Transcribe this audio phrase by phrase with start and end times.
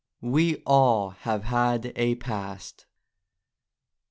[0.23, 2.87] We all have had a Past